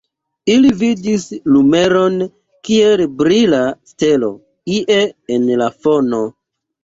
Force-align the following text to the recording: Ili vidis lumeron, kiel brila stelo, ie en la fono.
Ili 0.51 0.69
vidis 0.77 1.25
lumeron, 1.55 2.15
kiel 2.69 3.03
brila 3.21 3.61
stelo, 3.91 4.31
ie 4.77 4.99
en 5.37 5.47
la 5.63 5.71
fono. 5.85 6.23